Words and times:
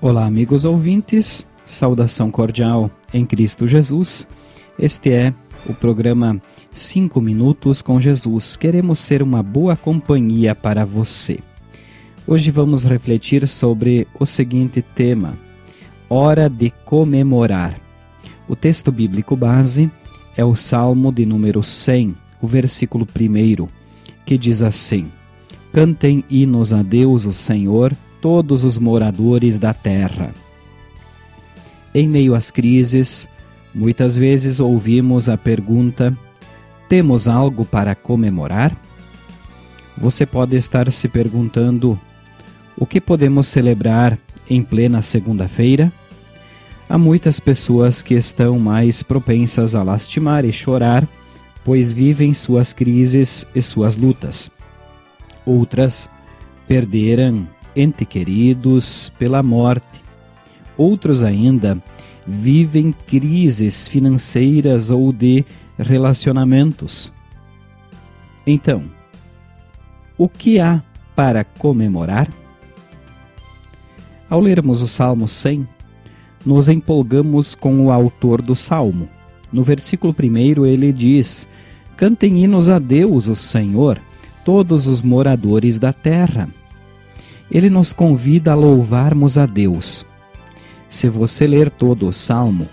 Olá, 0.00 0.26
amigos 0.26 0.64
ouvintes, 0.64 1.44
saudação 1.66 2.30
cordial 2.30 2.88
em 3.12 3.26
Cristo 3.26 3.66
Jesus. 3.66 4.28
Este 4.78 5.10
é 5.10 5.34
o 5.66 5.74
programa 5.74 6.40
5 6.70 7.20
Minutos 7.20 7.82
com 7.82 7.98
Jesus. 7.98 8.54
Queremos 8.54 9.00
ser 9.00 9.24
uma 9.24 9.42
boa 9.42 9.76
companhia 9.76 10.54
para 10.54 10.84
você. 10.84 11.40
Hoje 12.28 12.52
vamos 12.52 12.84
refletir 12.84 13.48
sobre 13.48 14.06
o 14.20 14.24
seguinte 14.24 14.80
tema: 14.82 15.36
Hora 16.08 16.48
de 16.48 16.70
comemorar. 16.84 17.76
O 18.48 18.54
texto 18.54 18.92
bíblico 18.92 19.34
base 19.34 19.90
é 20.36 20.44
o 20.44 20.54
Salmo 20.54 21.10
de 21.10 21.26
número 21.26 21.64
100, 21.64 22.14
o 22.40 22.46
versículo 22.46 23.04
1, 23.04 23.66
que 24.24 24.38
diz 24.38 24.62
assim: 24.62 25.08
Cantem 25.72 26.24
hinos 26.30 26.72
a 26.72 26.84
Deus, 26.84 27.26
o 27.26 27.32
Senhor 27.32 27.92
todos 28.20 28.64
os 28.64 28.78
moradores 28.78 29.58
da 29.58 29.72
terra. 29.72 30.32
Em 31.94 32.06
meio 32.08 32.34
às 32.34 32.50
crises, 32.50 33.28
muitas 33.74 34.16
vezes 34.16 34.60
ouvimos 34.60 35.28
a 35.28 35.36
pergunta: 35.36 36.16
temos 36.88 37.28
algo 37.28 37.64
para 37.64 37.94
comemorar? 37.94 38.76
Você 39.96 40.24
pode 40.24 40.56
estar 40.56 40.90
se 40.92 41.08
perguntando: 41.08 41.98
o 42.76 42.86
que 42.86 43.00
podemos 43.00 43.46
celebrar 43.48 44.18
em 44.48 44.62
plena 44.62 45.02
segunda-feira? 45.02 45.92
Há 46.88 46.96
muitas 46.96 47.38
pessoas 47.38 48.00
que 48.00 48.14
estão 48.14 48.58
mais 48.58 49.02
propensas 49.02 49.74
a 49.74 49.82
lastimar 49.82 50.44
e 50.44 50.52
chorar, 50.52 51.06
pois 51.64 51.92
vivem 51.92 52.32
suas 52.32 52.72
crises 52.72 53.46
e 53.54 53.60
suas 53.60 53.96
lutas. 53.96 54.50
Outras 55.44 56.08
perderam 56.66 57.46
ente 57.78 58.04
queridos 58.04 59.12
pela 59.18 59.42
morte. 59.42 60.02
Outros 60.76 61.22
ainda 61.22 61.80
vivem 62.26 62.92
crises 62.92 63.86
financeiras 63.86 64.90
ou 64.90 65.12
de 65.12 65.44
relacionamentos. 65.78 67.12
Então, 68.46 68.82
o 70.16 70.28
que 70.28 70.58
há 70.58 70.82
para 71.14 71.44
comemorar? 71.44 72.28
Ao 74.28 74.40
lermos 74.40 74.82
o 74.82 74.88
Salmo 74.88 75.28
100, 75.28 75.66
nos 76.44 76.68
empolgamos 76.68 77.54
com 77.54 77.86
o 77.86 77.92
autor 77.92 78.42
do 78.42 78.54
salmo. 78.54 79.08
No 79.52 79.62
versículo 79.62 80.14
1 80.14 80.66
ele 80.66 80.92
diz: 80.92 81.48
Cantem 81.96 82.44
hinos 82.44 82.68
a 82.68 82.78
Deus, 82.78 83.28
o 83.28 83.36
Senhor, 83.36 83.98
todos 84.44 84.86
os 84.86 85.00
moradores 85.00 85.78
da 85.78 85.92
terra 85.92 86.48
ele 87.50 87.70
nos 87.70 87.92
convida 87.92 88.52
a 88.52 88.54
louvarmos 88.54 89.38
a 89.38 89.46
Deus. 89.46 90.04
Se 90.88 91.08
você 91.08 91.46
ler 91.46 91.70
todo 91.70 92.08
o 92.08 92.12
salmo, 92.12 92.66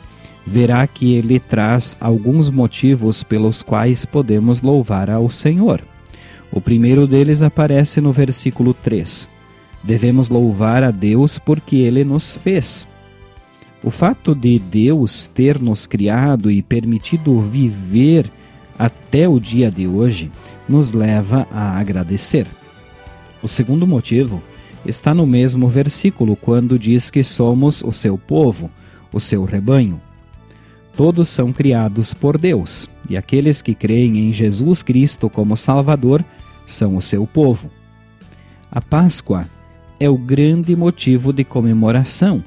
verá 0.46 0.86
que 0.86 1.14
ele 1.14 1.40
traz 1.40 1.98
alguns 2.00 2.50
motivos 2.50 3.24
pelos 3.24 3.64
quais 3.64 4.06
podemos 4.06 4.62
louvar 4.62 5.10
ao 5.10 5.30
Senhor. 5.30 5.82
O 6.52 6.62
primeiro 6.62 7.08
deles 7.08 7.42
aparece 7.42 8.00
no 8.00 8.12
versículo 8.12 8.74
3. 8.74 9.28
Devemos 9.84 10.30
louvar 10.30 10.84
a 10.84 10.92
Deus 10.92 11.38
porque 11.38 11.78
ele 11.78 12.04
nos 12.04 12.36
fez. 12.36 12.88
O 13.84 13.92
fato 13.92 14.34
de 14.34 14.58
Deus 14.58 15.28
ter 15.28 15.62
nos 15.62 15.86
criado 15.86 16.50
e 16.50 16.62
permitido 16.62 17.40
viver 17.42 18.32
até 18.80 19.28
o 19.28 19.40
dia 19.40 19.70
de 19.70 19.88
hoje 19.88 20.32
nos 20.68 20.92
leva 20.92 21.48
a 21.52 21.78
agradecer. 21.78 22.48
O 23.44 23.48
segundo 23.48 23.86
motivo 23.86 24.42
está 24.86 25.14
no 25.14 25.26
mesmo 25.26 25.68
versículo 25.68 26.36
quando 26.36 26.80
diz 26.80 27.10
que 27.10 27.24
somos 27.24 27.84
o 27.84 27.92
seu 27.92 28.18
povo, 28.18 28.70
o 29.12 29.20
seu 29.20 29.44
rebanho. 29.44 30.00
Todos 30.96 31.30
são 31.30 31.52
criados 31.52 32.14
por 32.14 32.38
Deus, 32.38 32.90
e 33.10 33.18
aqueles 33.18 33.62
que 33.62 33.76
creem 33.76 34.18
em 34.18 34.32
Jesus 34.32 34.82
Cristo 34.82 35.30
como 35.30 35.58
Salvador 35.58 36.24
são 36.66 36.96
o 36.96 37.02
seu 37.02 37.28
povo. 37.28 37.70
A 38.72 38.82
Páscoa 38.82 39.46
é 40.00 40.10
o 40.10 40.18
grande 40.18 40.76
motivo 40.76 41.32
de 41.32 41.44
comemoração. 41.44 42.44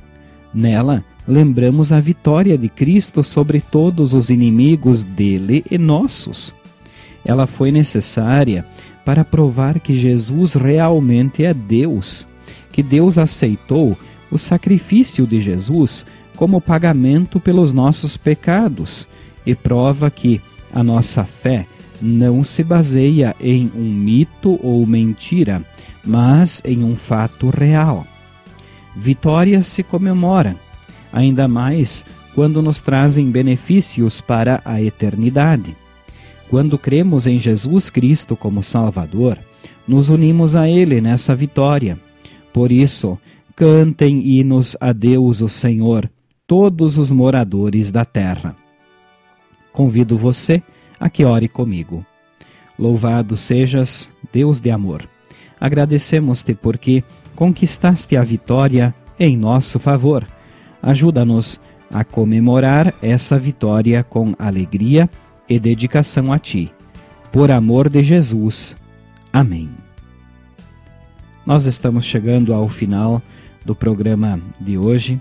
Nela, 0.52 1.04
lembramos 1.26 1.92
a 1.92 2.00
vitória 2.00 2.56
de 2.56 2.68
Cristo 2.68 3.22
sobre 3.22 3.60
todos 3.60 4.14
os 4.14 4.30
inimigos 4.30 5.04
dele 5.04 5.64
e 5.70 5.76
nossos. 5.76 6.54
Ela 7.24 7.46
foi 7.46 7.70
necessária 7.70 8.64
para 9.04 9.24
provar 9.24 9.80
que 9.80 9.96
Jesus 9.96 10.52
realmente 10.52 11.42
é 11.42 11.54
Deus, 11.54 12.26
que 12.78 12.82
Deus 12.84 13.18
aceitou 13.18 13.98
o 14.30 14.38
sacrifício 14.38 15.26
de 15.26 15.40
Jesus 15.40 16.06
como 16.36 16.60
pagamento 16.60 17.40
pelos 17.40 17.72
nossos 17.72 18.16
pecados 18.16 19.04
e 19.44 19.52
prova 19.52 20.08
que 20.12 20.40
a 20.72 20.80
nossa 20.80 21.24
fé 21.24 21.66
não 22.00 22.44
se 22.44 22.62
baseia 22.62 23.34
em 23.40 23.68
um 23.74 23.92
mito 23.92 24.60
ou 24.62 24.86
mentira, 24.86 25.60
mas 26.04 26.62
em 26.64 26.84
um 26.84 26.94
fato 26.94 27.50
real. 27.50 28.06
Vitórias 28.94 29.66
se 29.66 29.82
comemoram, 29.82 30.54
ainda 31.12 31.48
mais 31.48 32.06
quando 32.32 32.62
nos 32.62 32.80
trazem 32.80 33.28
benefícios 33.28 34.20
para 34.20 34.62
a 34.64 34.80
eternidade. 34.80 35.74
Quando 36.48 36.78
cremos 36.78 37.26
em 37.26 37.40
Jesus 37.40 37.90
Cristo 37.90 38.36
como 38.36 38.62
Salvador, 38.62 39.36
nos 39.84 40.10
unimos 40.10 40.54
a 40.54 40.68
Ele 40.68 41.00
nessa 41.00 41.34
vitória. 41.34 41.98
Por 42.52 42.72
isso, 42.72 43.18
cantem 43.54 44.18
hinos 44.20 44.76
a 44.80 44.92
Deus, 44.92 45.40
o 45.40 45.48
Senhor, 45.48 46.10
todos 46.46 46.96
os 46.98 47.10
moradores 47.10 47.92
da 47.92 48.04
terra. 48.04 48.56
Convido 49.72 50.16
você 50.16 50.62
a 50.98 51.08
que 51.08 51.24
ore 51.24 51.48
comigo. 51.48 52.04
Louvado 52.78 53.36
sejas, 53.36 54.10
Deus 54.32 54.60
de 54.60 54.70
amor. 54.70 55.08
Agradecemos-te 55.60 56.54
porque 56.54 57.02
conquistaste 57.34 58.16
a 58.16 58.22
vitória 58.22 58.94
em 59.18 59.36
nosso 59.36 59.78
favor. 59.78 60.26
Ajuda-nos 60.82 61.60
a 61.90 62.04
comemorar 62.04 62.94
essa 63.02 63.38
vitória 63.38 64.04
com 64.04 64.34
alegria 64.38 65.08
e 65.48 65.58
dedicação 65.58 66.32
a 66.32 66.38
Ti. 66.38 66.72
Por 67.32 67.50
amor 67.50 67.88
de 67.88 68.02
Jesus. 68.02 68.76
Amém. 69.32 69.77
Nós 71.48 71.64
estamos 71.64 72.04
chegando 72.04 72.52
ao 72.52 72.68
final 72.68 73.22
do 73.64 73.74
programa 73.74 74.38
de 74.60 74.76
hoje. 74.76 75.18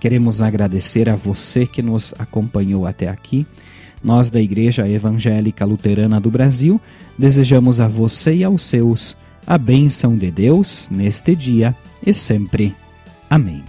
Queremos 0.00 0.42
agradecer 0.42 1.08
a 1.08 1.14
você 1.14 1.66
que 1.66 1.80
nos 1.80 2.12
acompanhou 2.18 2.84
até 2.84 3.08
aqui. 3.08 3.46
Nós, 4.02 4.28
da 4.28 4.40
Igreja 4.40 4.88
Evangélica 4.88 5.64
Luterana 5.64 6.20
do 6.20 6.32
Brasil, 6.32 6.80
desejamos 7.16 7.78
a 7.78 7.86
você 7.86 8.34
e 8.34 8.42
aos 8.42 8.64
seus 8.64 9.16
a 9.46 9.56
bênção 9.56 10.18
de 10.18 10.32
Deus 10.32 10.88
neste 10.90 11.36
dia 11.36 11.76
e 12.04 12.12
sempre. 12.12 12.74
Amém. 13.30 13.62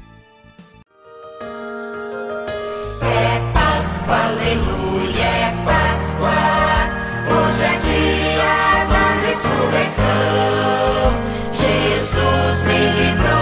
É 3.03 3.39
Páscoa, 3.53 4.15
aleluia, 4.15 5.25
é 5.25 5.51
Páscoa. 5.63 6.33
Hoje 7.29 7.65
é 7.65 7.77
dia 7.77 8.85
da 8.89 9.13
ressurreição. 9.27 11.28
Jesus 11.99 12.63
me 12.63 12.79
livrou 12.95 13.38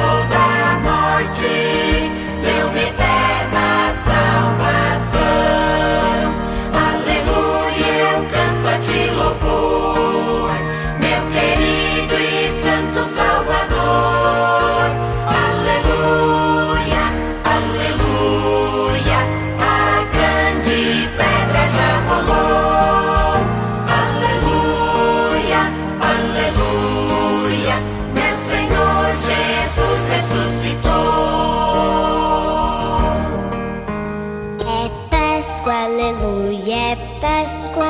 Páscoa, 35.58 35.74
aleluia, 35.74 36.92
é 36.92 36.96
Páscoa. 37.20 37.84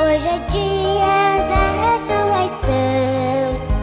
Hoje 0.00 0.26
é 0.26 0.38
dia 0.48 1.42
da 1.46 1.92
ressurreição. 1.92 3.73